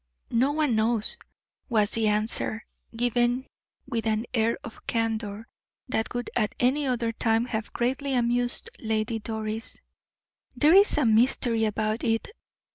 "No 0.31 0.51
one 0.51 0.75
knows," 0.75 1.19
was 1.69 1.91
the 1.91 2.07
answer, 2.07 2.65
given 2.95 3.45
with 3.87 4.07
an 4.07 4.25
air 4.33 4.57
of 4.63 4.87
candor 4.87 5.47
that 5.89 6.11
would 6.15 6.31
at 6.35 6.55
any 6.59 6.87
other 6.87 7.11
time 7.11 7.45
have 7.45 7.71
greatly 7.71 8.15
amused 8.15 8.71
Lady 8.79 9.19
Doris. 9.19 9.79
"There 10.55 10.73
is 10.73 10.97
a 10.97 11.05
mystery 11.05 11.65
about 11.65 12.03
it. 12.03 12.29